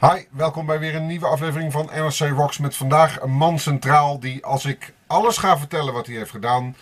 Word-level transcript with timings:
Hi, 0.00 0.22
welkom 0.30 0.66
bij 0.66 0.78
weer 0.78 0.94
een 0.94 1.06
nieuwe 1.06 1.26
aflevering 1.26 1.72
van 1.72 1.90
NRC 1.94 2.18
Rocks 2.18 2.58
met 2.58 2.76
vandaag 2.76 3.20
een 3.20 3.30
man 3.30 3.58
centraal 3.58 4.20
die 4.20 4.44
als 4.44 4.64
ik 4.64 4.92
alles 5.06 5.36
ga 5.36 5.58
vertellen 5.58 5.92
wat 5.92 6.06
hij 6.06 6.16
heeft 6.16 6.30
gedaan, 6.30 6.76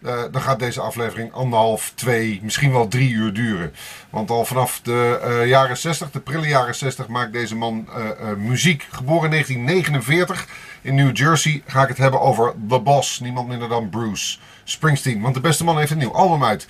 uh, 0.00 0.22
dan 0.30 0.42
gaat 0.42 0.58
deze 0.58 0.80
aflevering 0.80 1.32
anderhalf, 1.32 1.92
twee, 1.94 2.40
misschien 2.42 2.72
wel 2.72 2.88
drie 2.88 3.10
uur 3.10 3.32
duren. 3.32 3.74
Want 4.10 4.30
al 4.30 4.44
vanaf 4.44 4.80
de 4.82 5.20
uh, 5.24 5.48
jaren 5.48 5.76
60, 5.76 6.10
de 6.10 6.20
prille 6.20 6.48
jaren 6.48 6.74
60, 6.74 7.08
maakt 7.08 7.32
deze 7.32 7.56
man 7.56 7.88
uh, 7.88 8.32
muziek. 8.36 8.86
Geboren 8.90 9.24
in 9.24 9.30
1949 9.30 10.46
in 10.82 10.94
New 10.94 11.16
Jersey 11.16 11.62
ga 11.66 11.82
ik 11.82 11.88
het 11.88 11.98
hebben 11.98 12.20
over 12.20 12.54
The 12.68 12.80
Boss. 12.80 13.20
Niemand 13.20 13.48
minder 13.48 13.68
dan 13.68 13.88
Bruce 13.88 14.38
Springsteen. 14.70 15.20
Want 15.20 15.34
de 15.34 15.40
beste 15.40 15.64
man 15.64 15.78
heeft 15.78 15.90
een 15.90 15.98
nieuw 15.98 16.14
album 16.14 16.44
uit. 16.44 16.66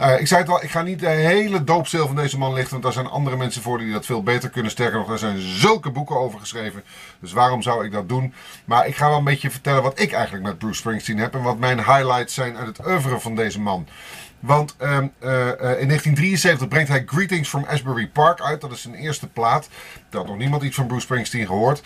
Uh, 0.00 0.20
ik 0.20 0.26
zei 0.26 0.40
het 0.40 0.50
al, 0.50 0.62
ik 0.62 0.70
ga 0.70 0.82
niet 0.82 1.00
de 1.00 1.08
hele 1.08 1.64
doopstil 1.64 2.06
van 2.06 2.16
deze 2.16 2.38
man 2.38 2.52
lichten. 2.52 2.70
Want 2.70 2.82
daar 2.82 2.92
zijn 2.92 3.06
andere 3.06 3.36
mensen 3.36 3.62
voor 3.62 3.78
die 3.78 3.92
dat 3.92 4.06
veel 4.06 4.22
beter 4.22 4.50
kunnen. 4.50 4.70
Sterker 4.70 4.98
nog, 4.98 5.10
er 5.10 5.18
zijn 5.18 5.40
zulke 5.40 5.90
boeken 5.90 6.16
over 6.16 6.40
geschreven. 6.40 6.84
Dus 7.20 7.32
waarom 7.32 7.62
zou 7.62 7.84
ik 7.84 7.92
dat 7.92 8.08
doen? 8.08 8.34
Maar 8.64 8.86
ik 8.86 8.96
ga 8.96 9.08
wel 9.08 9.18
een 9.18 9.24
beetje 9.24 9.50
vertellen 9.50 9.82
wat 9.82 10.00
ik 10.00 10.12
eigenlijk 10.12 10.44
met 10.44 10.58
Bruce 10.58 10.74
Springsteen 10.74 11.18
heb. 11.18 11.34
En 11.34 11.42
wat 11.42 11.58
mijn 11.58 11.78
highlights 11.78 12.34
zijn 12.34 12.56
uit 12.56 12.66
het 12.66 12.86
oeuvre 12.86 13.20
van 13.20 13.34
deze 13.34 13.60
man. 13.60 13.86
Want 14.40 14.76
uh, 14.80 14.88
uh, 14.90 14.98
in 14.98 15.88
1973 15.88 16.68
brengt 16.68 16.88
hij 16.88 17.02
Greetings 17.06 17.48
from 17.48 17.64
Asbury 17.64 18.06
Park 18.06 18.40
uit. 18.40 18.60
Dat 18.60 18.72
is 18.72 18.82
zijn 18.82 18.94
eerste 18.94 19.26
plaat. 19.26 19.68
Daar 20.08 20.20
had 20.20 20.30
nog 20.30 20.38
niemand 20.38 20.62
iets 20.62 20.76
van 20.76 20.86
Bruce 20.86 21.02
Springsteen 21.02 21.46
gehoord. 21.46 21.82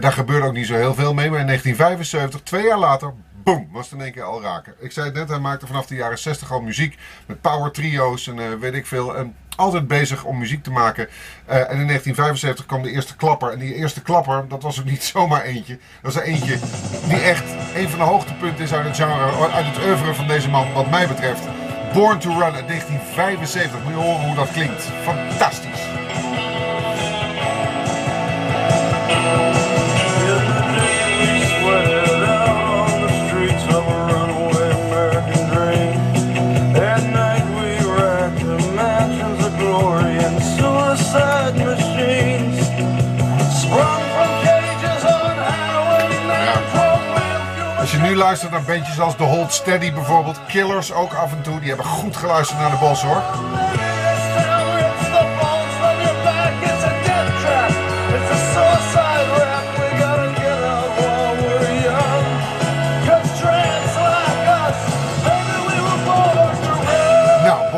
Daar 0.00 0.12
gebeurde 0.12 0.46
ook 0.46 0.52
niet 0.52 0.66
zo 0.66 0.74
heel 0.74 0.94
veel 0.94 1.14
mee. 1.14 1.30
Maar 1.30 1.40
in 1.40 1.46
1975, 1.46 2.40
twee 2.42 2.66
jaar 2.66 2.78
later, 2.78 3.12
boom, 3.44 3.68
was 3.72 3.90
het 3.90 3.98
in 3.98 4.04
één 4.04 4.12
keer 4.12 4.22
al 4.22 4.42
raken. 4.42 4.74
Ik 4.78 4.92
zei 4.92 5.06
het 5.06 5.14
net, 5.14 5.28
hij 5.28 5.38
maakte 5.38 5.66
vanaf 5.66 5.86
de 5.86 5.94
jaren 5.94 6.18
60 6.18 6.52
al 6.52 6.60
muziek. 6.60 6.98
Met 7.26 7.40
power 7.40 7.70
trio's 7.70 8.26
en 8.26 8.36
uh, 8.36 8.54
weet 8.60 8.74
ik 8.74 8.86
veel. 8.86 9.16
En 9.16 9.34
altijd 9.56 9.88
bezig 9.88 10.24
om 10.24 10.38
muziek 10.38 10.62
te 10.62 10.70
maken. 10.70 11.08
Uh, 11.48 11.54
en 11.54 11.78
in 11.78 11.86
1975 11.86 12.66
kwam 12.66 12.82
de 12.82 12.90
eerste 12.90 13.16
klapper. 13.16 13.52
En 13.52 13.58
die 13.58 13.74
eerste 13.74 14.02
klapper, 14.02 14.48
dat 14.48 14.62
was 14.62 14.80
ook 14.80 14.84
niet 14.84 15.04
zomaar 15.14 15.42
eentje. 15.42 15.78
Dat 16.02 16.14
was 16.14 16.22
er 16.22 16.28
eentje 16.28 16.58
die 17.08 17.20
echt 17.20 17.44
een 17.74 17.88
van 17.88 17.98
de 17.98 18.04
hoogtepunten 18.04 18.64
is 18.64 18.72
uit 18.72 18.86
het 18.86 18.96
genre, 18.96 19.50
uit 19.50 19.66
het 19.66 19.84
oeuvre 19.84 20.14
van 20.14 20.26
deze 20.26 20.48
man, 20.48 20.72
wat 20.72 20.90
mij 20.90 21.08
betreft. 21.08 21.42
Born 21.92 22.18
to 22.18 22.30
Run 22.30 22.54
uit 22.54 22.68
1975. 22.68 23.82
Moet 23.82 23.92
je 23.92 23.98
horen 23.98 24.26
hoe 24.26 24.34
dat 24.34 24.52
klinkt. 24.52 24.82
Fantastisch. 24.82 25.80
Nu 48.02 48.16
luistert 48.16 48.50
naar 48.50 48.62
bandjes 48.62 49.00
als 49.00 49.16
The 49.16 49.22
Hold 49.22 49.52
Steady 49.52 49.92
bijvoorbeeld. 49.92 50.40
Killers 50.46 50.92
ook 50.92 51.14
af 51.14 51.32
en 51.32 51.42
toe. 51.42 51.58
Die 51.58 51.68
hebben 51.68 51.86
goed 51.86 52.16
geluisterd 52.16 52.60
naar 52.60 52.70
de 52.70 52.76
bos 52.76 53.02
hoor. 53.02 53.22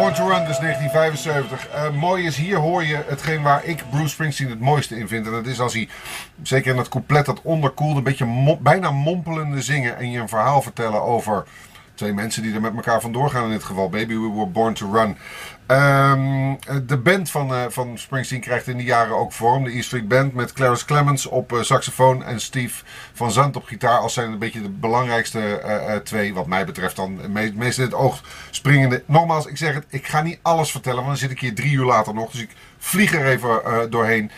Born 0.04 0.16
to 0.16 0.28
Run, 0.28 0.46
dus 0.46 0.58
1975. 0.58 1.68
Uh, 1.74 1.90
mooi 2.00 2.26
is, 2.26 2.36
hier 2.36 2.56
hoor 2.56 2.84
je 2.84 3.02
hetgeen 3.06 3.42
waar 3.42 3.64
ik 3.64 3.84
Bruce 3.90 4.08
Springsteen 4.08 4.50
het 4.50 4.60
mooiste 4.60 4.96
in 4.96 5.08
vind. 5.08 5.26
En 5.26 5.32
dat 5.32 5.46
is 5.46 5.60
als 5.60 5.72
hij, 5.72 5.88
zeker 6.42 6.70
in 6.70 6.76
dat 6.76 6.88
couplet, 6.88 7.26
dat 7.26 7.40
onderkoelde, 7.42 7.96
een 7.96 8.04
beetje 8.04 8.56
bijna 8.60 8.90
mompelende 8.90 9.62
zingen. 9.62 9.96
En 9.98 10.10
je 10.10 10.20
een 10.20 10.28
verhaal 10.28 10.62
vertellen 10.62 11.02
over 11.02 11.44
twee 11.94 12.12
mensen 12.12 12.42
die 12.42 12.54
er 12.54 12.60
met 12.60 12.74
elkaar 12.74 13.00
vandoor 13.00 13.30
gaan 13.30 13.44
in 13.44 13.50
dit 13.50 13.64
geval. 13.64 13.88
Baby, 13.88 14.14
we 14.14 14.32
were 14.32 14.46
born 14.46 14.74
to 14.74 14.92
run. 14.92 15.16
Um, 15.66 16.58
de 16.86 16.98
band 16.98 17.30
van, 17.30 17.52
uh, 17.52 17.62
van 17.68 17.98
Springsteen 17.98 18.40
krijgt 18.40 18.68
in 18.68 18.76
die 18.76 18.86
jaren 18.86 19.16
ook 19.16 19.32
vorm. 19.32 19.64
De 19.64 19.76
E 19.76 19.82
Street 19.82 20.08
Band 20.08 20.34
met 20.34 20.52
Clarence 20.52 20.84
Clemens 20.84 21.26
op 21.26 21.52
uh, 21.52 21.62
saxofoon 21.62 22.24
en 22.24 22.40
Steve 22.40 22.84
van 23.12 23.32
Zandt 23.32 23.56
op 23.56 23.64
gitaar. 23.64 23.98
Als 23.98 24.14
zijn 24.14 24.32
een 24.32 24.38
beetje 24.38 24.62
de 24.62 24.70
belangrijkste 24.70 25.62
twee, 26.04 26.34
wat 26.34 26.46
mij 26.46 26.64
betreft 26.64 26.96
dan. 26.96 27.18
Het 27.18 27.56
meest 27.56 27.78
in 27.78 27.84
het 27.84 27.94
oog 27.94 28.22
springende. 28.50 29.02
Nogmaals, 29.06 29.46
ik 29.46 29.56
zeg 29.56 29.74
het, 29.74 29.84
ik 29.88 30.06
ga 30.06 30.22
niet 30.22 30.38
alles 30.42 30.70
vertellen, 30.70 30.96
want 30.96 31.08
dan 31.08 31.16
zit 31.16 31.30
ik 31.30 31.40
hier 31.40 31.54
drie 31.54 31.72
uur 31.72 31.84
later 31.84 32.14
nog. 32.14 32.30
Dus 32.30 32.40
ik 32.40 32.50
vlieg 32.78 33.14
er 33.14 33.26
even 33.26 33.90
doorheen. 33.90 34.30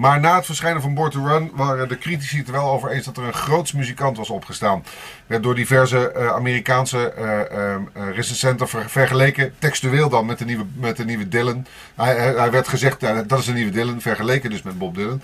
Maar 0.00 0.20
na 0.20 0.36
het 0.36 0.46
verschijnen 0.46 0.82
van 0.82 0.94
Born 0.94 1.10
to 1.10 1.26
Run 1.26 1.50
waren 1.54 1.88
de 1.88 1.98
critici 1.98 2.38
het 2.38 2.50
wel 2.50 2.70
over 2.70 2.90
eens 2.90 3.04
dat 3.04 3.16
er 3.16 3.24
een 3.24 3.32
groots 3.32 3.72
muzikant 3.72 4.16
was 4.16 4.30
opgestaan. 4.30 4.84
Werd 5.26 5.42
door 5.42 5.54
diverse 5.54 6.12
uh, 6.16 6.32
Amerikaanse 6.32 7.12
uh, 7.18 8.14
recensenten 8.14 8.68
ver 8.68 8.90
vergeleken, 8.90 9.54
textueel 9.58 10.08
dan, 10.08 10.26
met 10.26 10.38
de 10.38 10.44
nieuwe, 10.44 10.64
met 10.74 10.96
de 10.96 11.04
nieuwe 11.04 11.28
Dylan. 11.28 11.66
Hij, 11.94 12.16
hij, 12.16 12.50
werd 12.50 12.68
gezegd, 12.68 13.00
dat 13.28 13.38
is 13.38 13.46
een 13.46 13.54
nieuwe 13.54 13.70
Dylan, 13.70 14.00
vergeleken 14.00 14.50
dus 14.50 14.62
met 14.62 14.78
Bob 14.78 14.94
Dylan. 14.94 15.22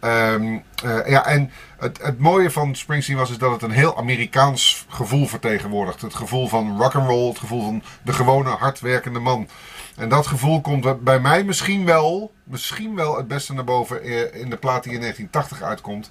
Um, 0.00 0.62
ja, 1.06 1.26
en 1.26 1.50
het, 1.78 1.98
het 2.02 2.18
mooie 2.18 2.50
van 2.50 2.74
Springsteen 2.74 3.16
was 3.16 3.30
is 3.30 3.38
dat 3.38 3.52
het 3.52 3.62
een 3.62 3.70
heel 3.70 3.96
Amerikaans 3.96 4.86
gevoel 4.88 5.26
vertegenwoordigt. 5.26 6.02
Het 6.02 6.14
gevoel 6.14 6.48
van 6.48 6.76
rock 6.78 6.94
and 6.94 7.08
roll, 7.08 7.28
het 7.28 7.38
gevoel 7.38 7.62
van 7.62 7.82
de 8.02 8.12
gewone 8.12 8.50
hardwerkende 8.50 9.18
man. 9.18 9.48
En 9.98 10.08
dat 10.08 10.26
gevoel 10.26 10.60
komt 10.60 11.04
bij 11.04 11.20
mij 11.20 11.44
misschien 11.44 11.84
wel, 11.84 12.32
misschien 12.44 12.94
wel 12.94 13.16
het 13.16 13.28
beste 13.28 13.54
naar 13.54 13.64
boven 13.64 14.02
in 14.32 14.50
de 14.50 14.56
plaat 14.56 14.82
die 14.82 14.92
in 14.92 15.00
1980 15.00 15.62
uitkomt. 15.62 16.10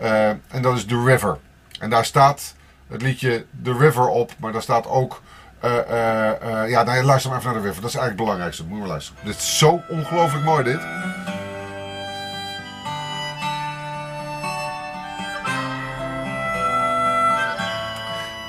Uh, 0.00 0.28
en 0.28 0.62
dat 0.62 0.76
is 0.76 0.84
The 0.84 1.02
River. 1.04 1.38
En 1.78 1.90
daar 1.90 2.04
staat 2.04 2.54
het 2.88 3.02
liedje 3.02 3.46
The 3.62 3.78
River 3.78 4.08
op, 4.08 4.32
maar 4.38 4.52
daar 4.52 4.62
staat 4.62 4.86
ook. 4.86 5.22
Uh, 5.64 5.70
uh, 5.70 6.68
ja, 6.68 6.82
nou, 6.82 7.02
luister 7.02 7.30
maar 7.30 7.38
even 7.38 7.52
naar 7.52 7.60
The 7.60 7.66
River. 7.66 7.82
Dat 7.82 7.90
is 7.90 7.96
eigenlijk 7.96 8.08
het 8.08 8.16
belangrijkste. 8.16 8.62
Moet 8.62 8.72
je 8.72 8.78
maar 8.78 8.88
luisteren. 8.88 9.24
Dit 9.24 9.36
is 9.36 9.58
zo 9.58 9.82
ongelooflijk 9.88 10.44
mooi, 10.44 10.64
dit. 10.64 10.80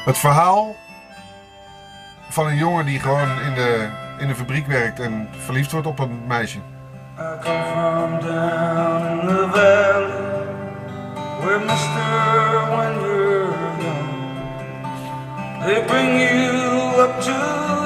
Het 0.06 0.18
verhaal 0.18 0.76
van 2.30 2.48
een 2.48 2.58
jongen 2.58 2.86
die 2.86 3.00
gewoon 3.00 3.42
in 3.42 3.54
de, 3.54 3.90
in 4.20 4.28
de 4.28 4.36
fabriek 4.36 4.68
werkt 4.68 5.00
en 5.00 5.28
verliefd 5.32 5.72
wordt 5.72 5.88
op 5.88 6.00
een 6.00 6.28
meisje. 6.28 6.58
I 6.58 7.38
come 7.42 7.64
from 7.64 8.20
down 8.22 9.20
in 9.20 9.28
the 9.28 9.48
valley 9.52 10.48
Where 11.42 11.60
mister 11.60 12.70
when 12.74 12.94
you're 13.02 13.54
young 13.84 14.08
They 15.66 15.84
bring 15.86 16.20
you 16.20 17.02
up 17.02 17.22
to 17.22 17.83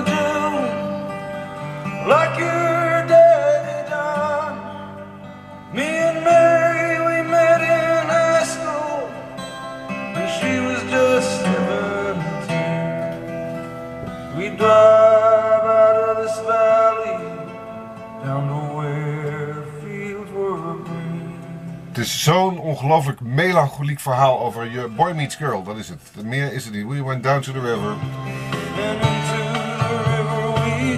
zo'n 22.07 22.59
ongelooflijk 22.59 23.19
melancholiek 23.19 23.99
verhaal 23.99 24.39
over 24.39 24.71
je 24.71 24.87
boy 24.87 25.11
meets 25.11 25.35
girl, 25.35 25.63
dat 25.63 25.77
is 25.77 25.89
het. 25.89 26.25
Meer 26.25 26.53
is 26.53 26.65
het 26.65 26.73
niet. 26.73 26.87
We 26.87 27.03
went 27.03 27.23
down 27.23 27.41
to 27.41 27.51
the 27.51 27.59
river. 27.59 27.95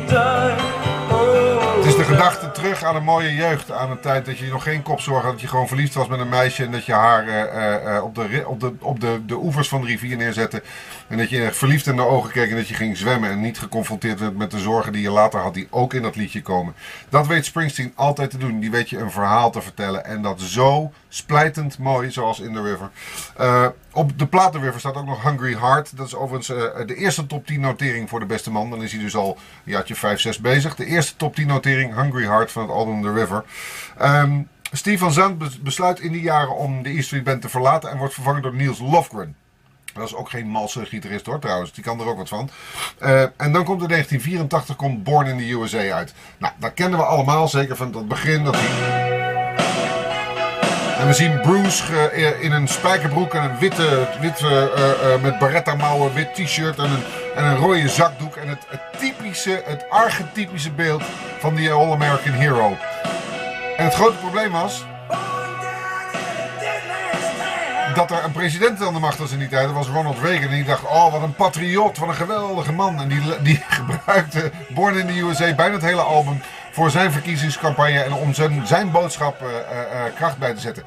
We. 0.07 0.48
De 1.99 2.05
gedachte 2.05 2.51
terug 2.51 2.83
aan 2.83 2.95
een 2.95 3.03
mooie 3.03 3.35
jeugd. 3.35 3.71
Aan 3.71 3.91
een 3.91 3.99
tijd 3.99 4.25
dat 4.25 4.37
je 4.37 4.45
nog 4.45 4.63
geen 4.63 4.81
kopzorg 4.81 5.23
had. 5.23 5.31
Dat 5.31 5.41
je 5.41 5.47
gewoon 5.47 5.67
verliefd 5.67 5.93
was 5.93 6.07
met 6.07 6.19
een 6.19 6.29
meisje. 6.29 6.63
En 6.63 6.71
dat 6.71 6.85
je 6.85 6.93
haar 6.93 7.27
uh, 7.27 7.93
uh, 7.93 8.03
op, 8.03 8.15
de, 8.15 8.43
op, 8.45 8.59
de, 8.59 8.73
op 8.79 8.99
de, 8.99 9.21
de 9.25 9.35
oevers 9.35 9.67
van 9.67 9.81
de 9.81 9.87
rivier 9.87 10.17
neerzette. 10.17 10.63
En 11.07 11.17
dat 11.17 11.29
je 11.29 11.49
verliefd 11.51 11.87
in 11.87 11.95
de 11.95 12.05
ogen 12.05 12.31
keek. 12.31 12.49
En 12.49 12.55
dat 12.55 12.67
je 12.67 12.73
ging 12.73 12.97
zwemmen. 12.97 13.29
En 13.29 13.41
niet 13.41 13.59
geconfronteerd 13.59 14.19
werd 14.19 14.37
met 14.37 14.51
de 14.51 14.59
zorgen 14.59 14.91
die 14.91 15.01
je 15.01 15.09
later 15.09 15.39
had. 15.39 15.53
Die 15.53 15.67
ook 15.69 15.93
in 15.93 16.01
dat 16.01 16.15
liedje 16.15 16.41
komen. 16.41 16.73
Dat 17.09 17.27
weet 17.27 17.45
Springsteen 17.45 17.91
altijd 17.95 18.29
te 18.29 18.37
doen. 18.37 18.59
Die 18.59 18.71
weet 18.71 18.89
je 18.89 18.97
een 18.97 19.11
verhaal 19.11 19.51
te 19.51 19.61
vertellen. 19.61 20.05
En 20.05 20.21
dat 20.21 20.41
zo 20.41 20.91
splijtend 21.09 21.77
mooi. 21.77 22.11
Zoals 22.11 22.39
in 22.39 22.53
The 22.53 22.61
River. 22.61 22.89
Uh, 23.39 23.67
op 23.99 24.19
de 24.19 24.27
River 24.59 24.79
staat 24.79 24.95
ook 24.95 25.05
nog 25.05 25.23
Hungry 25.23 25.57
Heart. 25.57 25.97
Dat 25.97 26.07
is 26.07 26.15
overigens 26.15 26.49
uh, 26.49 26.87
de 26.87 26.95
eerste 26.95 27.27
top 27.27 27.45
10 27.45 27.59
notering 27.59 28.09
voor 28.09 28.19
de 28.19 28.25
beste 28.25 28.51
man. 28.51 28.69
Dan 28.69 28.83
is 28.83 28.91
hij 28.91 29.01
dus 29.01 29.15
al 29.15 29.37
een 29.65 29.71
jaartje 29.71 29.95
5, 29.95 30.19
6 30.19 30.39
bezig. 30.39 30.75
De 30.75 30.85
eerste 30.85 31.15
top 31.15 31.35
10 31.35 31.47
notering 31.47 31.95
Hungry 31.95 32.25
Heart 32.25 32.51
van 32.51 32.61
het 32.61 32.71
album 32.71 33.01
The 33.01 33.13
River. 33.13 33.43
Um, 34.01 34.47
Steve 34.71 35.11
van 35.11 35.37
besluit 35.61 35.99
in 35.99 36.11
die 36.11 36.21
jaren 36.21 36.55
om 36.55 36.83
de 36.83 36.89
E 36.97 37.01
Street 37.01 37.23
Band 37.23 37.41
te 37.41 37.49
verlaten. 37.49 37.89
En 37.89 37.97
wordt 37.97 38.13
vervangen 38.13 38.41
door 38.41 38.55
Niels 38.55 38.79
Lofgren. 38.79 39.35
Dat 39.93 40.07
is 40.07 40.15
ook 40.15 40.29
geen 40.29 40.47
malse 40.47 40.85
gitarist 40.85 41.25
hoor 41.25 41.39
trouwens, 41.39 41.73
die 41.73 41.83
kan 41.83 41.99
er 41.99 42.07
ook 42.07 42.17
wat 42.17 42.29
van. 42.29 42.49
Uh, 43.01 43.21
en 43.21 43.51
dan 43.51 43.63
komt 43.63 43.81
in 43.81 43.87
1984 43.87 44.75
komt 44.75 45.03
Born 45.03 45.27
in 45.27 45.37
the 45.37 45.51
USA 45.51 45.95
uit. 45.95 46.13
Nou, 46.37 46.53
dat 46.59 46.73
kennen 46.73 46.99
we 46.99 47.05
allemaal, 47.05 47.47
zeker 47.47 47.75
van 47.75 47.95
het 47.95 48.07
begin 48.07 48.43
dat. 48.43 48.57
En 50.99 51.07
we 51.07 51.13
zien 51.13 51.41
Bruce 51.41 52.09
eh, 52.09 52.43
in 52.43 52.51
een 52.51 52.67
spijkerbroek 52.67 53.33
en 53.33 53.43
een 53.43 53.57
witte, 53.57 54.07
witte 54.21 54.71
uh, 54.77 55.21
met 55.21 55.39
barretta 55.39 55.75
mouwen, 55.75 56.13
wit 56.13 56.35
t-shirt 56.35 56.77
en 56.77 56.83
een, 56.83 57.03
en 57.35 57.45
een 57.45 57.57
rode 57.57 57.89
zakdoek. 57.89 58.35
En 58.35 58.47
het, 58.47 58.65
het 58.67 58.81
typische, 58.97 59.63
het 59.65 59.89
archetypische 59.89 60.71
beeld 60.71 61.03
van 61.39 61.55
die 61.55 61.71
All-American 61.71 62.33
Hero. 62.33 62.77
En 63.77 63.83
het 63.83 63.93
grote 63.93 64.17
probleem 64.17 64.51
was, 64.51 64.85
dat 67.95 68.11
er 68.11 68.23
een 68.23 68.31
president 68.31 68.81
aan 68.81 68.93
de 68.93 68.99
macht 68.99 69.17
was 69.17 69.31
in 69.31 69.39
die 69.39 69.47
tijd. 69.47 69.65
Dat 69.65 69.75
was 69.75 69.87
Ronald 69.87 70.19
Reagan. 70.21 70.49
En 70.49 70.55
die 70.55 70.63
dacht, 70.63 70.83
oh 70.83 71.11
wat 71.11 71.21
een 71.21 71.35
patriot, 71.35 71.97
wat 71.97 72.07
een 72.07 72.15
geweldige 72.15 72.71
man. 72.71 73.01
En 73.01 73.07
die, 73.07 73.21
die 73.41 73.63
gebruikte 73.77 74.51
Born 74.69 74.97
in 74.97 75.07
the 75.07 75.19
USA 75.19 75.53
bijna 75.55 75.73
het 75.73 75.83
hele 75.83 76.01
album 76.01 76.41
voor 76.79 76.91
zijn 76.91 77.11
verkiezingscampagne. 77.11 77.99
En 77.99 78.13
om 78.13 78.33
zijn, 78.33 78.67
zijn 78.67 78.91
boodschap 78.91 79.41
uh, 79.41 79.47
uh, 79.47 80.15
kracht 80.15 80.37
bij 80.37 80.53
te 80.53 80.59
zetten. 80.59 80.83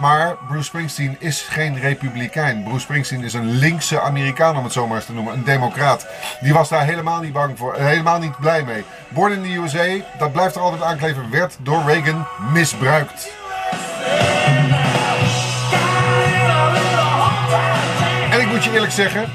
Maar 0.00 0.36
Bruce 0.48 0.64
Springsteen 0.64 1.16
is 1.18 1.40
geen 1.40 1.80
republikein. 1.80 2.62
Bruce 2.62 2.80
Springsteen 2.80 3.24
is 3.24 3.34
een 3.34 3.50
linkse 3.50 4.00
Amerikaan, 4.00 4.56
om 4.56 4.64
het 4.64 4.72
zo 4.72 4.86
maar 4.86 4.96
eens 4.96 5.06
te 5.06 5.12
noemen. 5.12 5.32
Een 5.32 5.44
democraat. 5.44 6.06
Die 6.40 6.52
was 6.52 6.68
daar 6.68 6.84
helemaal 6.84 7.20
niet 7.20 7.32
bang 7.32 7.58
voor. 7.58 7.76
Helemaal 7.76 8.18
niet 8.18 8.38
blij 8.38 8.64
mee. 8.64 8.84
Born 9.08 9.32
in 9.32 9.42
the 9.42 9.60
USA, 9.60 10.04
dat 10.18 10.32
blijft 10.32 10.54
er 10.54 10.60
altijd 10.60 10.82
aankleven, 10.82 11.30
werd 11.30 11.56
door 11.60 11.82
Reagan 11.86 12.26
misbruikt. 12.52 13.28
moet 18.56 18.64
je 18.64 18.72
eerlijk 18.72 18.92
zeggen, 18.92 19.28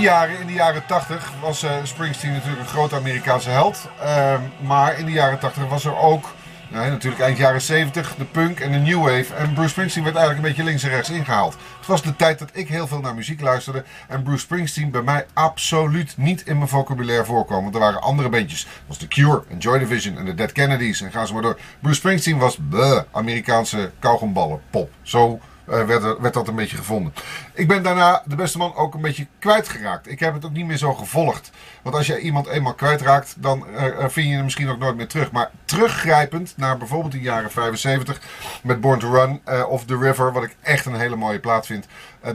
jaren, 0.00 0.40
in 0.40 0.46
de 0.46 0.52
jaren 0.52 0.86
80, 0.86 1.32
was 1.40 1.64
uh, 1.64 1.70
Springsteen 1.82 2.32
natuurlijk 2.32 2.60
een 2.60 2.66
grote 2.66 2.94
Amerikaanse 2.94 3.50
held. 3.50 3.88
Uh, 4.02 4.34
maar 4.60 4.98
in 4.98 5.04
de 5.04 5.12
jaren 5.12 5.38
80 5.38 5.68
was 5.68 5.84
er 5.84 5.96
ook, 5.96 6.34
natuurlijk 6.70 7.22
eind 7.22 7.38
jaren 7.38 7.60
70, 7.60 8.14
de 8.14 8.24
punk 8.24 8.60
en 8.60 8.72
de 8.72 8.78
new 8.78 9.02
wave. 9.02 9.34
En 9.34 9.52
Bruce 9.52 9.68
Springsteen 9.68 10.04
werd 10.04 10.16
eigenlijk 10.16 10.46
een 10.46 10.52
beetje 10.54 10.70
links 10.70 10.82
en 10.82 10.90
rechts 10.90 11.10
ingehaald. 11.10 11.56
Het 11.78 11.86
was 11.86 12.02
de 12.02 12.16
tijd 12.16 12.38
dat 12.38 12.50
ik 12.52 12.68
heel 12.68 12.86
veel 12.86 13.00
naar 13.00 13.14
muziek 13.14 13.40
luisterde. 13.40 13.84
En 14.08 14.22
Bruce 14.22 14.40
Springsteen 14.40 14.90
bij 14.90 15.02
mij 15.02 15.26
absoluut 15.32 16.14
niet 16.16 16.46
in 16.46 16.56
mijn 16.56 16.68
vocabulaire 16.68 17.24
voorkwam. 17.24 17.62
Want 17.62 17.74
er 17.74 17.80
waren 17.80 18.02
andere 18.02 18.28
bandjes. 18.28 18.66
Was 18.86 18.96
The 18.96 19.08
Cure 19.08 19.42
en 19.48 19.58
Joy 19.58 19.78
Division 19.78 20.18
en 20.18 20.24
de 20.24 20.34
Dead 20.34 20.52
Kennedys. 20.52 21.00
En 21.00 21.10
ga 21.10 21.24
zo 21.24 21.32
maar 21.32 21.42
door. 21.42 21.58
Bruce 21.80 21.98
Springsteen 21.98 22.38
was 22.38 22.56
de 22.70 23.04
Amerikaanse 23.10 23.90
kauwgomballen 23.98 24.60
pop. 24.70 24.90
Zo 25.02 25.40
uh, 25.70 25.84
werd, 25.84 26.20
werd, 26.20 26.34
dat 26.34 26.48
een 26.48 26.54
beetje 26.54 26.76
gevonden. 26.76 27.14
Ik 27.54 27.68
ben 27.68 27.82
daarna 27.82 28.22
de 28.24 28.36
beste 28.36 28.58
man 28.58 28.74
ook 28.74 28.94
een 28.94 29.00
beetje 29.00 29.26
kwijtgeraakt. 29.38 30.10
Ik 30.10 30.20
heb 30.20 30.34
het 30.34 30.44
ook 30.44 30.52
niet 30.52 30.66
meer 30.66 30.76
zo 30.76 30.94
gevolgd. 30.94 31.50
Want 31.82 31.96
als 31.96 32.06
je 32.06 32.20
iemand 32.20 32.46
eenmaal 32.46 32.74
kwijtraakt, 32.74 33.34
dan 33.38 33.66
uh, 33.74 33.84
vind 33.98 34.28
je 34.28 34.34
hem 34.34 34.44
misschien 34.44 34.68
ook 34.68 34.78
nooit 34.78 34.96
meer 34.96 35.08
terug. 35.08 35.30
Maar 35.30 35.50
teruggrijpend 35.64 36.54
naar 36.56 36.78
bijvoorbeeld 36.78 37.12
de 37.12 37.20
jaren 37.20 37.50
75 37.50 38.20
met 38.62 38.80
Born 38.80 38.98
to 38.98 39.12
Run 39.12 39.40
of 39.68 39.84
The 39.84 39.98
River, 39.98 40.32
wat 40.32 40.42
ik 40.42 40.56
echt 40.60 40.86
een 40.86 40.94
hele 40.94 41.16
mooie 41.16 41.40
plaat 41.40 41.66
vind, 41.66 41.86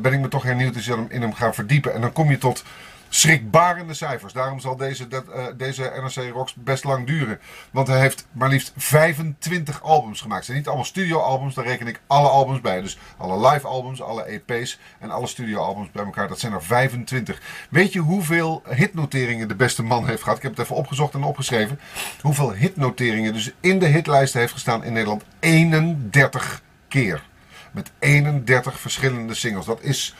ben 0.01 0.13
ik 0.13 0.19
me 0.19 0.27
toch 0.27 0.43
hernieuwd 0.43 0.75
in 1.09 1.21
hem 1.21 1.33
gaan 1.33 1.53
verdiepen. 1.53 1.93
En 1.93 2.01
dan 2.01 2.13
kom 2.13 2.29
je 2.29 2.37
tot 2.37 2.63
schrikbarende 3.09 3.93
cijfers. 3.93 4.33
Daarom 4.33 4.59
zal 4.59 4.75
deze, 4.75 5.07
dat, 5.07 5.23
uh, 5.27 5.45
deze 5.57 5.91
NRC 6.01 6.33
Rocks 6.33 6.53
best 6.53 6.83
lang 6.83 7.07
duren. 7.07 7.39
Want 7.71 7.87
hij 7.87 7.99
heeft 7.99 8.27
maar 8.31 8.49
liefst 8.49 8.73
25 8.75 9.83
albums 9.83 10.21
gemaakt. 10.21 10.37
Het 10.37 10.45
zijn 10.45 10.57
niet 10.57 10.67
allemaal 10.67 10.85
studioalbums, 10.85 11.53
daar 11.53 11.65
reken 11.65 11.87
ik 11.87 12.01
alle 12.07 12.27
albums 12.27 12.61
bij. 12.61 12.81
Dus 12.81 12.97
alle 13.17 13.49
live 13.49 13.67
albums, 13.67 14.01
alle 14.01 14.23
EP's 14.23 14.79
en 14.99 15.11
alle 15.11 15.27
studioalbums 15.27 15.91
bij 15.91 16.05
elkaar. 16.05 16.27
Dat 16.27 16.39
zijn 16.39 16.53
er 16.53 16.63
25. 16.63 17.41
Weet 17.69 17.93
je 17.93 17.99
hoeveel 17.99 18.63
hitnoteringen 18.69 19.47
de 19.47 19.55
beste 19.55 19.83
man 19.83 20.07
heeft 20.07 20.23
gehad? 20.23 20.37
Ik 20.37 20.43
heb 20.43 20.51
het 20.51 20.61
even 20.61 20.75
opgezocht 20.75 21.13
en 21.13 21.23
opgeschreven. 21.23 21.79
Hoeveel 22.21 22.53
hitnoteringen 22.53 23.33
dus 23.33 23.51
in 23.59 23.79
de 23.79 23.85
hitlijsten 23.85 24.39
heeft 24.39 24.53
gestaan 24.53 24.83
in 24.83 24.93
Nederland? 24.93 25.23
31 25.39 26.61
keer. 26.87 27.23
Met 27.71 27.91
31 27.99 28.79
verschillende 28.79 29.33
singles. 29.33 29.65
Dat 29.65 29.81
is 29.81 30.15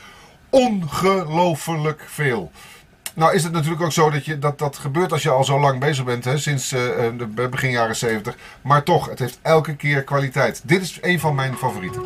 ongelooflijk 0.56 2.06
veel. 2.08 2.52
Nou 3.14 3.34
is 3.34 3.44
het 3.44 3.52
natuurlijk 3.52 3.82
ook 3.82 3.92
zo 3.92 4.10
dat 4.10 4.26
je, 4.26 4.40
dat, 4.40 4.60
dat 4.60 4.78
gebeurt 4.78 5.12
als 5.12 5.24
je 5.24 5.30
al 5.30 5.44
zo 5.44 5.60
lang 5.60 5.80
bezig 5.80 6.06
bent, 6.06 6.26
hè, 6.26 6.38
sinds 6.38 6.74
uh, 6.74 7.50
begin 7.50 7.72
jaren 7.72 7.96
70. 7.96 8.36
Maar 8.62 8.84
toch, 8.84 9.10
het 9.10 9.20
heeft 9.20 9.40
elke 9.42 9.76
keer 9.76 10.04
kwaliteit. 10.04 10.62
Dit 10.64 10.82
is 10.82 10.98
een 11.02 11.20
van 11.20 11.36
mijn 11.36 11.58
favorieten. 11.58 12.02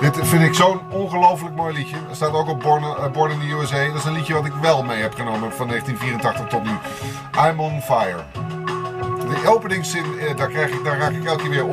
Dit 0.00 0.18
vind 0.22 0.42
ik 0.42 0.54
zo'n 0.54 0.80
ongelooflijk 0.90 1.54
mooi 1.54 1.74
liedje. 1.74 1.96
Er 2.10 2.16
staat 2.16 2.32
ook 2.32 2.48
op 2.48 2.60
Born, 2.60 3.12
Born, 3.12 3.30
in 3.30 3.38
the 3.38 3.54
USA. 3.54 3.86
Dat 3.86 3.96
is 3.96 4.04
een 4.04 4.12
liedje 4.12 4.34
wat 4.34 4.44
ik 4.44 4.52
wel 4.60 4.82
mee 4.82 5.02
heb 5.02 5.14
genomen 5.14 5.52
van 5.52 5.68
1984 5.68 6.46
tot 6.46 6.62
nu. 6.64 6.70
I'm 7.48 7.60
on 7.60 7.82
fire. 7.82 8.22
De 9.28 9.48
openingszin, 9.48 10.04
daar, 10.36 10.48
krijg 10.48 10.70
ik, 10.70 10.84
daar 10.84 10.98
raak 10.98 11.12
ik 11.12 11.24
elke 11.24 11.42
keer 11.42 11.50
weer 11.50 11.66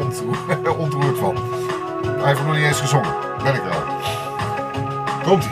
ontroerd 0.85 1.17
van. 1.17 1.35
Hij 2.03 2.27
heeft 2.27 2.45
nog 2.45 2.55
niet 2.55 2.65
eens 2.65 2.79
gezongen. 2.79 3.15
Ben 3.43 3.55
ik 3.55 3.61
wel. 3.61 3.88
Komt-ie. 5.29 5.49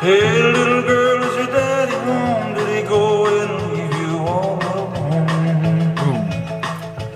Hey 0.00 0.42
little 0.52 0.82
girl, 0.82 1.22
is 1.24 1.34
your 1.36 1.46
daddy 1.46 1.92
home? 1.92 2.54
Did 2.54 2.68
he 2.68 2.82
go 2.88 3.26
and 3.26 3.72
leave 3.72 3.96
you 4.00 4.18
all 4.26 4.58
alone? 4.72 6.32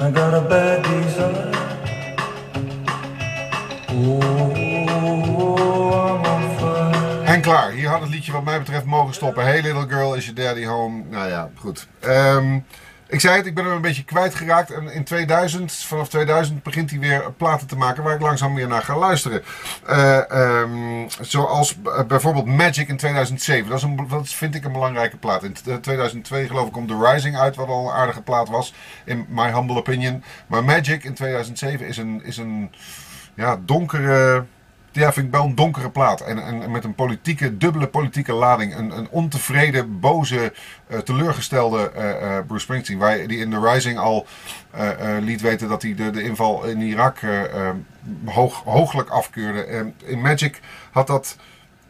I 0.00 0.10
got 0.10 0.34
a 0.34 0.40
bad 0.40 0.82
desire. 0.82 1.50
Oh. 3.88 4.32
En 7.24 7.40
klaar, 7.40 7.70
hier 7.70 7.88
had 7.88 8.00
het 8.00 8.10
liedje 8.10 8.32
wat 8.32 8.44
mij 8.44 8.58
betreft 8.58 8.84
mogen 8.84 9.14
stoppen. 9.14 9.44
Hey 9.44 9.62
little 9.62 9.88
girl, 9.88 10.14
is 10.14 10.24
your 10.26 10.40
daddy 10.40 10.64
home? 10.64 11.04
Nou 11.10 11.28
ja, 11.28 11.50
goed. 11.56 11.86
Um, 12.04 12.64
ik 13.12 13.20
zei 13.20 13.36
het, 13.36 13.46
ik 13.46 13.54
ben 13.54 13.64
hem 13.64 13.74
een 13.74 13.80
beetje 13.80 14.04
kwijtgeraakt. 14.04 14.70
En 14.70 14.92
in 14.92 15.04
2000, 15.04 15.72
vanaf 15.72 16.08
2000 16.08 16.62
begint 16.62 16.90
hij 16.90 16.98
weer 16.98 17.32
platen 17.32 17.66
te 17.66 17.76
maken 17.76 18.02
waar 18.02 18.14
ik 18.14 18.20
langzaam 18.20 18.54
weer 18.54 18.68
naar 18.68 18.82
ga 18.82 18.98
luisteren. 18.98 19.42
Uh, 19.88 20.20
um, 20.60 21.06
zoals 21.20 21.76
bijvoorbeeld 22.06 22.46
Magic 22.46 22.88
in 22.88 22.96
2007. 22.96 23.68
Dat, 23.68 23.78
is 23.78 23.84
een, 23.84 24.06
dat 24.08 24.28
vind 24.28 24.54
ik 24.54 24.64
een 24.64 24.72
belangrijke 24.72 25.16
plaat. 25.16 25.44
In 25.44 25.56
2002 25.80 26.46
geloof 26.46 26.66
ik 26.66 26.72
komt 26.72 26.88
The 26.88 27.10
Rising 27.12 27.36
uit, 27.36 27.56
wat 27.56 27.68
al 27.68 27.88
een 27.88 27.94
aardige 27.94 28.22
plaat 28.22 28.48
was. 28.48 28.74
In 29.04 29.26
my 29.28 29.52
humble 29.52 29.76
opinion. 29.76 30.24
Maar 30.46 30.64
Magic 30.64 31.04
in 31.04 31.14
2007 31.14 31.86
is 31.86 31.96
een, 31.96 32.24
is 32.24 32.36
een 32.36 32.70
ja, 33.34 33.58
donkere 33.64 34.44
ja, 34.92 35.12
vind 35.12 35.26
ik 35.26 35.32
wel 35.32 35.44
een 35.44 35.54
donkere 35.54 35.90
plaat. 35.90 36.20
En, 36.20 36.44
en, 36.44 36.70
met 36.70 36.84
een 36.84 36.94
politieke, 36.94 37.56
dubbele 37.56 37.86
politieke 37.86 38.32
lading. 38.32 38.76
Een, 38.76 38.96
een 38.98 39.08
ontevreden, 39.10 40.00
boze, 40.00 40.52
uh, 40.88 40.98
teleurgestelde 40.98 41.92
uh, 41.96 42.04
uh, 42.04 42.38
Bruce 42.46 42.62
Springsteen. 42.62 42.98
Waar 42.98 43.26
die 43.26 43.38
in 43.38 43.50
The 43.50 43.70
Rising 43.72 43.98
al 43.98 44.26
liet 45.20 45.40
weten 45.40 45.68
dat 45.68 45.82
hij 45.82 45.94
de, 45.94 46.10
de 46.10 46.22
inval 46.22 46.64
in 46.64 46.80
Irak 46.80 47.20
hoog, 48.24 48.62
hooglijk 48.64 49.08
afkeurde. 49.08 49.92
in 50.04 50.20
Magic 50.20 50.60
had 50.90 51.06
dat. 51.06 51.36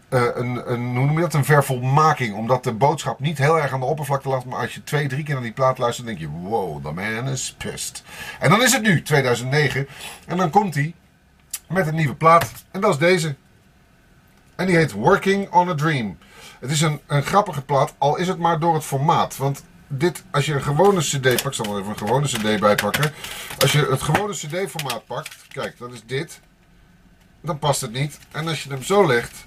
een, 0.09 0.73
een, 0.73 0.97
hoe 0.97 1.05
noem 1.05 1.15
je 1.15 1.21
dat? 1.21 1.35
Een 1.35 1.45
vervolmaking. 1.45 2.35
Omdat 2.35 2.65
de 2.65 2.73
boodschap 2.73 3.21
niet 3.21 3.39
heel 3.39 3.61
erg 3.61 3.73
aan 3.73 3.81
de 3.81 3.87
oppervlakte 3.87 4.29
lag. 4.29 4.45
Maar 4.45 4.59
als 4.59 4.75
je 4.75 4.85
twee, 4.85 5.09
drie 5.09 5.25
keer 5.25 5.35
naar 5.35 5.43
die 5.43 5.53
plaat 5.53 5.79
luistert, 5.79 6.07
denk 6.07 6.19
je: 6.19 6.29
wow, 6.29 6.85
the 6.85 6.93
man 6.93 7.29
is 7.29 7.55
pissed. 7.59 8.03
En 8.41 8.51
dan 8.51 8.63
is 8.63 8.73
het 8.73 8.83
nu, 8.83 9.03
2009. 9.03 9.89
En 10.27 10.37
dan 10.37 10.51
komt 10.51 10.75
hij 10.75 10.95
met 11.73 11.87
een 11.87 11.95
nieuwe 11.95 12.15
plaat. 12.15 12.51
En 12.71 12.81
dat 12.81 12.93
is 12.93 12.99
deze. 12.99 13.37
En 14.55 14.67
die 14.67 14.77
heet 14.77 14.93
Working 14.93 15.51
on 15.51 15.69
a 15.69 15.75
Dream. 15.75 16.19
Het 16.61 16.71
is 16.71 16.81
een, 16.81 17.01
een 17.07 17.23
grappige 17.23 17.63
plaat, 17.63 17.95
al 17.99 18.17
is 18.17 18.29
het 18.29 18.39
maar 18.39 18.59
door 18.59 18.75
het 18.75 18.85
formaat. 18.85 19.37
Want 19.37 19.65
dit, 19.87 20.23
als 20.31 20.47
je 20.47 20.55
een 20.55 20.63
gewone 20.63 21.01
cd 21.01 21.21
pakt, 21.23 21.45
ik 21.45 21.53
zal 21.53 21.67
wel 21.67 21.79
even 21.79 21.91
een 21.91 21.99
gewone 21.99 22.27
cd 22.27 22.61
bijpakken. 22.61 23.13
Als 23.59 23.73
je 23.73 23.87
het 23.91 24.03
gewone 24.03 24.33
cd 24.33 24.71
formaat 24.71 25.07
pakt, 25.07 25.37
kijk, 25.49 25.79
dat 25.79 25.93
is 25.93 26.03
dit. 26.07 26.41
Dan 27.41 27.59
past 27.59 27.81
het 27.81 27.93
niet. 27.93 28.19
En 28.31 28.49
als 28.49 28.63
je 28.63 28.71
hem 28.71 28.83
zo 28.83 29.07
legt, 29.07 29.45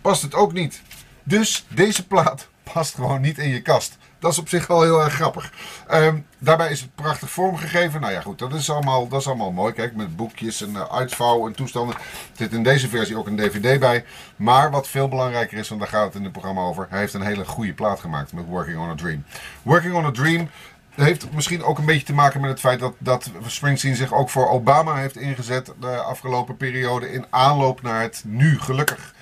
past 0.00 0.22
het 0.22 0.34
ook 0.34 0.52
niet. 0.52 0.82
Dus 1.22 1.66
deze 1.68 2.06
plaat 2.06 2.48
past 2.72 2.94
gewoon 2.94 3.20
niet 3.20 3.38
in 3.38 3.48
je 3.48 3.62
kast. 3.62 3.96
Dat 4.18 4.32
is 4.32 4.38
op 4.38 4.48
zich 4.48 4.66
wel 4.66 4.82
heel 4.82 5.00
erg 5.02 5.14
grappig. 5.14 5.52
Ehm, 5.86 6.18
daarbij 6.38 6.70
is 6.70 6.80
het 6.80 6.94
prachtig 6.94 7.30
vormgegeven. 7.30 8.00
Nou 8.00 8.12
ja, 8.12 8.20
goed, 8.20 8.38
dat 8.38 8.54
is 8.54 8.70
allemaal, 8.70 9.08
dat 9.08 9.20
is 9.20 9.26
allemaal 9.26 9.52
mooi. 9.52 9.72
Kijk, 9.72 9.96
met 9.96 10.16
boekjes 10.16 10.62
en 10.62 10.70
uh, 10.70 10.82
uitvouw 10.90 11.46
en 11.46 11.52
toestanden. 11.52 11.94
Er 11.96 12.02
zit 12.32 12.52
in 12.52 12.62
deze 12.62 12.88
versie 12.88 13.18
ook 13.18 13.26
een 13.26 13.36
DVD 13.36 13.80
bij. 13.80 14.04
Maar 14.36 14.70
wat 14.70 14.88
veel 14.88 15.08
belangrijker 15.08 15.58
is, 15.58 15.68
want 15.68 15.80
daar 15.80 15.90
gaat 15.90 16.04
het 16.04 16.14
in 16.14 16.22
het 16.22 16.32
programma 16.32 16.60
over. 16.60 16.86
Hij 16.90 16.98
heeft 16.98 17.14
een 17.14 17.22
hele 17.22 17.44
goede 17.44 17.74
plaat 17.74 18.00
gemaakt 18.00 18.32
met 18.32 18.44
Working 18.46 18.78
on 18.78 18.90
a 18.90 18.94
Dream. 18.94 19.24
Working 19.62 19.94
on 19.94 20.04
a 20.04 20.10
Dream 20.10 20.48
heeft 20.94 21.32
misschien 21.32 21.62
ook 21.62 21.78
een 21.78 21.84
beetje 21.84 22.06
te 22.06 22.14
maken 22.14 22.40
met 22.40 22.50
het 22.50 22.60
feit 22.60 22.80
dat, 22.80 22.94
dat 22.98 23.30
Springsteen 23.46 23.96
zich 23.96 24.12
ook 24.12 24.30
voor 24.30 24.48
Obama 24.48 24.96
heeft 24.96 25.16
ingezet 25.16 25.72
de 25.80 25.96
afgelopen 25.96 26.56
periode 26.56 27.12
in 27.12 27.26
aanloop 27.30 27.82
naar 27.82 28.00
het 28.00 28.22
nu 28.26 28.60
gelukkig 28.60 29.14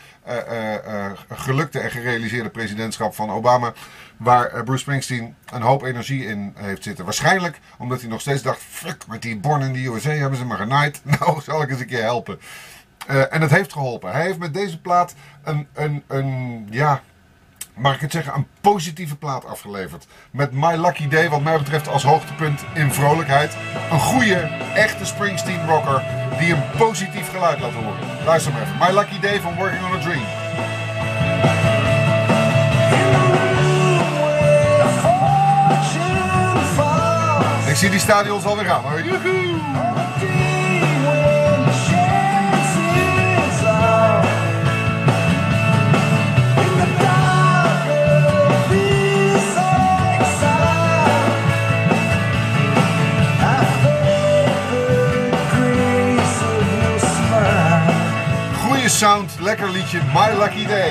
gelukte 1.28 1.78
en 1.78 1.90
gerealiseerde 1.90 2.48
presidentschap 2.48 3.14
van 3.14 3.30
Obama. 3.30 3.72
Waar 4.16 4.64
Bruce 4.64 4.80
Springsteen 4.80 5.36
een 5.52 5.62
hoop 5.62 5.82
energie 5.82 6.26
in 6.26 6.52
heeft 6.56 6.82
zitten. 6.82 7.04
Waarschijnlijk 7.04 7.60
omdat 7.78 8.00
hij 8.00 8.10
nog 8.10 8.20
steeds 8.20 8.42
dacht: 8.42 8.60
fuck, 8.62 9.06
met 9.06 9.22
die 9.22 9.36
Born 9.36 9.62
in 9.62 9.72
the 9.72 9.92
USA 9.94 10.10
hebben 10.10 10.38
ze 10.38 10.44
me 10.46 10.54
genaaid. 10.54 11.00
Nou, 11.18 11.40
zal 11.40 11.62
ik 11.62 11.70
eens 11.70 11.80
een 11.80 11.86
keer 11.86 12.02
helpen. 12.02 12.40
en 13.06 13.40
het 13.40 13.50
heeft 13.50 13.72
geholpen. 13.72 14.12
Hij 14.12 14.22
heeft 14.22 14.38
met 14.38 14.54
deze 14.54 14.80
plaat 14.80 15.14
een, 15.42 15.68
een, 15.72 16.02
een 16.06 16.66
ja, 16.70 17.02
mag 17.76 17.94
ik 17.94 18.00
het 18.00 18.12
zeggen, 18.12 18.34
een 18.34 18.46
positieve 18.60 19.16
plaat 19.16 19.44
afgeleverd. 19.44 20.06
Met 20.30 20.52
My 20.52 20.76
Lucky 20.76 21.08
Day, 21.08 21.28
wat 21.28 21.42
mij 21.42 21.58
betreft, 21.58 21.88
als 21.88 22.02
hoogtepunt 22.02 22.64
in 22.74 22.92
vrolijkheid. 22.92 23.56
Een 23.90 24.00
goede, 24.00 24.34
echte 24.74 25.04
Springsteen 25.04 25.66
rocker 25.66 26.02
die 26.38 26.52
een 26.52 26.62
positief 26.78 27.30
geluid 27.30 27.60
laat 27.60 27.72
horen. 27.72 28.24
Luister 28.24 28.52
maar 28.52 28.62
even. 28.62 28.76
My 28.78 29.00
Lucky 29.00 29.20
Day 29.20 29.40
van 29.40 29.54
Working 29.54 29.84
on 29.84 29.92
a 29.92 30.00
Dream. 30.00 30.24
Ik 37.68 37.76
zie 37.80 37.90
die 37.90 38.00
stadions 38.00 38.44
alweer 38.44 38.70
aan 38.70 38.82
hoor. 38.82 39.02
Joehoe! 39.02 39.53
Sound, 58.94 59.36
lekker 59.40 59.70
liedje, 59.70 60.00
My 60.14 60.38
Lucky 60.38 60.66
Day. 60.66 60.90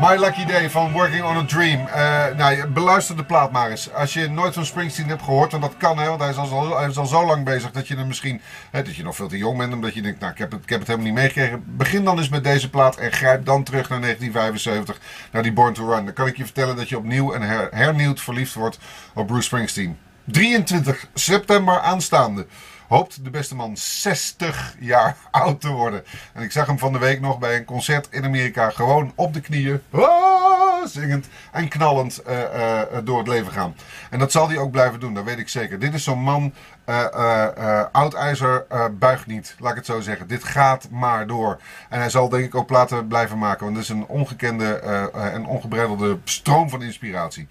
My 0.00 0.16
Lucky 0.16 0.44
Day 0.44 0.70
van 0.70 0.92
Working 0.92 1.24
on 1.24 1.36
a 1.36 1.44
Dream. 1.44 1.86
Eh, 1.86 2.36
nou, 2.36 2.66
beluister 2.66 3.16
de 3.16 3.24
plaat 3.24 3.52
maar 3.52 3.70
eens. 3.70 3.92
Als 3.92 4.12
je 4.14 4.28
nooit 4.28 4.54
van 4.54 4.64
Springsteen 4.64 5.08
hebt 5.08 5.22
gehoord, 5.22 5.52
en 5.52 5.60
dat 5.60 5.74
kan 5.76 5.98
hè, 5.98 6.08
want 6.08 6.20
hij 6.20 6.30
is 6.30 6.36
al, 6.36 6.78
hij 6.78 6.88
is 6.88 6.96
al 6.96 7.06
zo 7.06 7.26
lang 7.26 7.44
bezig 7.44 7.70
dat 7.70 7.88
je 7.88 7.96
er 7.96 8.06
misschien, 8.06 8.40
hè, 8.70 8.82
dat 8.82 8.96
je 8.96 9.02
nog 9.02 9.16
veel 9.16 9.28
te 9.28 9.36
jong 9.36 9.58
bent, 9.58 9.72
omdat 9.72 9.94
je 9.94 10.02
denkt, 10.02 10.20
nou, 10.20 10.32
ik 10.32 10.38
heb, 10.38 10.50
het, 10.50 10.62
ik 10.62 10.68
heb 10.68 10.78
het 10.78 10.88
helemaal 10.88 11.10
niet 11.10 11.18
meegekregen. 11.20 11.64
Begin 11.66 12.04
dan 12.04 12.18
eens 12.18 12.28
met 12.28 12.44
deze 12.44 12.70
plaat 12.70 12.96
en 12.96 13.12
grijp 13.12 13.44
dan 13.44 13.62
terug 13.62 13.88
naar 13.88 14.00
1975, 14.00 14.98
naar 15.32 15.42
die 15.42 15.52
Born 15.52 15.72
to 15.72 15.90
Run. 15.90 16.04
Dan 16.04 16.14
kan 16.14 16.26
ik 16.26 16.36
je 16.36 16.44
vertellen 16.44 16.76
dat 16.76 16.88
je 16.88 16.96
opnieuw 16.98 17.32
en 17.32 17.42
her- 17.42 17.68
hernieuwd 17.70 18.20
verliefd 18.20 18.54
wordt 18.54 18.78
op 19.14 19.26
Bruce 19.26 19.42
Springsteen. 19.42 19.98
23 20.24 21.06
september 21.14 21.80
aanstaande 21.80 22.46
hoopt 22.88 23.24
de 23.24 23.30
beste 23.30 23.54
man 23.54 23.76
60 23.76 24.76
jaar 24.80 25.16
oud 25.30 25.60
te 25.60 25.68
worden. 25.68 26.04
En 26.32 26.42
ik 26.42 26.52
zag 26.52 26.66
hem 26.66 26.78
van 26.78 26.92
de 26.92 26.98
week 26.98 27.20
nog 27.20 27.38
bij 27.38 27.56
een 27.56 27.64
concert 27.64 28.08
in 28.10 28.24
Amerika 28.24 28.70
gewoon 28.70 29.12
op 29.14 29.34
de 29.34 29.40
knieën, 29.40 29.82
ah, 29.90 30.86
zingend 30.86 31.28
en 31.52 31.68
knallend 31.68 32.22
eh, 32.22 32.82
eh, 32.82 33.04
door 33.04 33.18
het 33.18 33.28
leven 33.28 33.52
gaan. 33.52 33.74
En 34.10 34.18
dat 34.18 34.32
zal 34.32 34.48
hij 34.48 34.58
ook 34.58 34.70
blijven 34.70 35.00
doen, 35.00 35.14
dat 35.14 35.24
weet 35.24 35.38
ik 35.38 35.48
zeker. 35.48 35.78
Dit 35.78 35.94
is 35.94 36.04
zo'n 36.04 36.22
man, 36.22 36.52
eh, 36.84 37.84
oud 37.92 38.14
ijzer 38.14 38.64
eh, 38.68 38.84
buigt 38.92 39.26
niet, 39.26 39.54
laat 39.58 39.70
ik 39.70 39.76
het 39.76 39.86
zo 39.86 40.00
zeggen. 40.00 40.28
Dit 40.28 40.44
gaat 40.44 40.88
maar 40.90 41.26
door. 41.26 41.60
En 41.88 41.98
hij 41.98 42.10
zal 42.10 42.28
denk 42.28 42.44
ik 42.44 42.54
ook 42.54 42.66
platen 42.66 43.06
blijven 43.06 43.38
maken, 43.38 43.64
want 43.64 43.76
het 43.76 43.84
is 43.84 43.90
een 43.90 44.06
ongekende 44.06 44.74
en 45.12 45.46
ongebreidelde 45.46 46.18
stroom 46.24 46.70
van 46.70 46.82
inspiratie. 46.82 47.48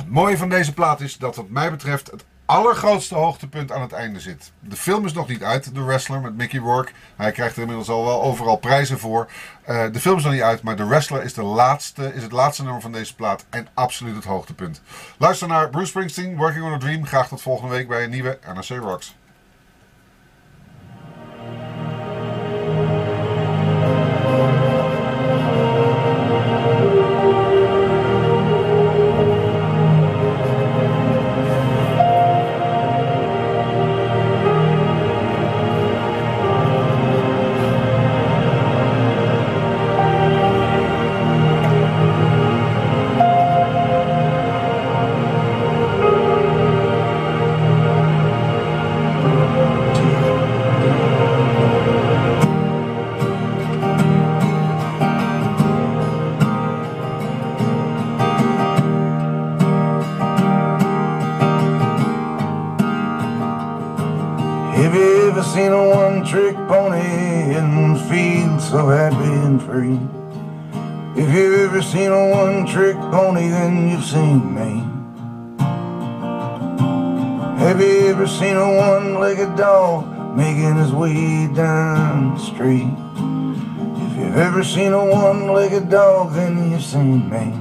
Het 0.00 0.10
mooie 0.10 0.36
van 0.38 0.48
deze 0.48 0.74
plaat 0.74 1.00
is 1.00 1.16
dat 1.16 1.36
wat 1.36 1.48
mij 1.48 1.70
betreft 1.70 2.10
het 2.10 2.24
allergrootste 2.44 3.14
hoogtepunt 3.14 3.72
aan 3.72 3.80
het 3.80 3.92
einde 3.92 4.20
zit. 4.20 4.52
De 4.60 4.76
film 4.76 5.04
is 5.04 5.12
nog 5.12 5.28
niet 5.28 5.42
uit, 5.42 5.74
The 5.74 5.84
Wrestler 5.84 6.20
met 6.20 6.36
Mickey 6.36 6.60
Rourke. 6.60 6.92
Hij 7.16 7.32
krijgt 7.32 7.54
er 7.54 7.60
inmiddels 7.60 7.88
al 7.88 8.04
wel 8.04 8.22
overal 8.22 8.56
prijzen 8.56 8.98
voor. 8.98 9.30
Eh, 9.62 9.84
de 9.92 10.00
film 10.00 10.16
is 10.16 10.24
nog 10.24 10.32
niet 10.32 10.42
uit, 10.42 10.62
maar 10.62 10.76
The 10.76 10.86
Wrestler 10.86 11.22
is, 11.22 11.34
de 11.34 11.42
laatste, 11.42 12.14
is 12.14 12.22
het 12.22 12.32
laatste 12.32 12.62
nummer 12.62 12.82
van 12.82 12.92
deze 12.92 13.14
plaat 13.14 13.44
en 13.50 13.68
absoluut 13.74 14.14
het 14.14 14.24
hoogtepunt. 14.24 14.82
Luister 15.18 15.48
naar 15.48 15.70
Bruce 15.70 15.86
Springsteen, 15.86 16.36
Working 16.36 16.64
on 16.64 16.72
a 16.72 16.78
Dream. 16.78 17.06
Graag 17.06 17.28
tot 17.28 17.42
volgende 17.42 17.74
week 17.74 17.88
bij 17.88 18.04
een 18.04 18.10
nieuwe 18.10 18.38
NRC 18.54 18.68
Rocks. 18.68 19.14
So 68.70 68.86
happy 68.86 69.16
and 69.16 69.60
free? 69.60 69.98
If 71.20 71.34
you've 71.34 71.58
ever 71.58 71.82
seen 71.82 72.12
a 72.12 72.30
one 72.30 72.64
trick 72.66 72.94
pony, 73.10 73.48
then 73.48 73.88
you've 73.88 74.04
seen 74.04 74.54
me. 74.54 74.84
Have 77.58 77.80
you 77.80 78.06
ever 78.06 78.28
seen 78.28 78.56
a 78.56 78.76
one 78.76 79.18
legged 79.18 79.56
dog 79.56 80.36
making 80.36 80.76
his 80.76 80.92
way 80.92 81.48
down 81.52 82.34
the 82.34 82.40
street? 82.40 82.94
If 84.06 84.18
you've 84.18 84.36
ever 84.36 84.62
seen 84.62 84.92
a 84.92 85.04
one 85.04 85.52
legged 85.52 85.90
dog, 85.90 86.32
then 86.34 86.70
you've 86.70 86.84
seen 86.84 87.28
me. 87.28 87.52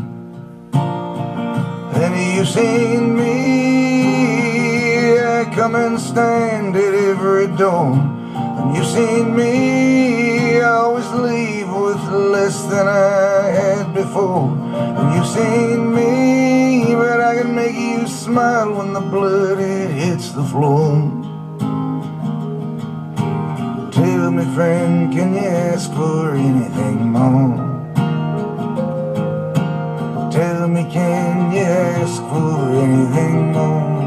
Then 1.98 2.38
you've 2.38 2.48
seen 2.48 3.16
me. 3.16 5.20
I 5.20 5.46
come 5.56 5.74
and 5.74 6.00
stand 6.00 6.76
at 6.76 6.94
every 6.94 7.48
door. 7.58 8.19
And 8.60 8.76
you've 8.76 8.86
seen 8.86 9.36
me. 9.36 10.60
Always 10.62 11.10
leave 11.12 11.70
with 11.70 12.04
less 12.36 12.62
than 12.64 12.88
I 12.88 13.50
had 13.60 13.94
before. 13.94 14.50
And 14.98 15.16
you've 15.16 15.28
seen 15.28 15.96
me. 15.96 16.94
But 16.94 17.22
I 17.22 17.36
can 17.42 17.56
make 17.56 17.76
you 17.76 18.08
smile 18.08 18.74
when 18.74 18.94
the 18.94 19.00
blood 19.02 19.60
it 19.60 19.92
hits 19.92 20.32
the 20.32 20.44
floor. 20.44 21.20
Tell 23.92 24.32
me, 24.32 24.46
friend, 24.56 25.12
can 25.14 25.34
you 25.34 25.40
ask 25.40 25.92
for 25.94 26.36
anything 26.36 27.12
more? 27.12 27.70
Tell 30.32 30.68
me, 30.68 30.84
can 30.92 31.52
you 31.54 31.62
ask 31.62 32.22
for 32.24 32.72
anything 32.86 33.54
more? 33.54 33.99